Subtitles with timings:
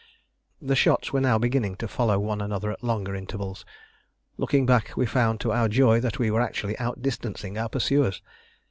[0.59, 3.65] The shots were now beginning to follow one another at longer intervals.
[4.35, 8.19] Looking back, we found to our joy that we were actually outdistancing our pursuers.